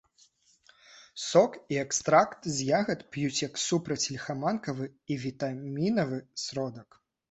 [1.25, 6.89] Сок і экстракт з ягад п'юць як супрацьліхаманкавы і вітамінавы сродак.